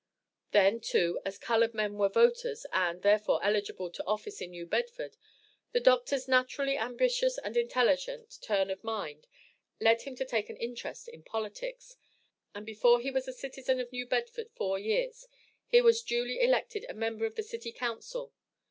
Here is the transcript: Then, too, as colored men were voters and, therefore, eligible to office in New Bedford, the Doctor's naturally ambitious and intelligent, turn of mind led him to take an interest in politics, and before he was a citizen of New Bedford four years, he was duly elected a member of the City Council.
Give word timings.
Then, 0.49 0.79
too, 0.79 1.19
as 1.23 1.37
colored 1.37 1.75
men 1.75 1.95
were 1.95 2.09
voters 2.09 2.65
and, 2.73 3.03
therefore, 3.03 3.39
eligible 3.45 3.91
to 3.91 4.03
office 4.05 4.41
in 4.41 4.49
New 4.49 4.65
Bedford, 4.65 5.15
the 5.73 5.79
Doctor's 5.79 6.27
naturally 6.27 6.75
ambitious 6.75 7.37
and 7.37 7.55
intelligent, 7.55 8.39
turn 8.41 8.71
of 8.71 8.83
mind 8.83 9.27
led 9.79 10.01
him 10.01 10.15
to 10.15 10.25
take 10.25 10.49
an 10.49 10.57
interest 10.57 11.07
in 11.07 11.21
politics, 11.21 11.97
and 12.55 12.65
before 12.65 12.99
he 12.99 13.11
was 13.11 13.27
a 13.27 13.31
citizen 13.31 13.79
of 13.79 13.91
New 13.91 14.07
Bedford 14.07 14.49
four 14.55 14.79
years, 14.79 15.27
he 15.67 15.83
was 15.83 16.01
duly 16.01 16.39
elected 16.41 16.83
a 16.89 16.95
member 16.95 17.27
of 17.27 17.35
the 17.35 17.43
City 17.43 17.71
Council. 17.71 18.33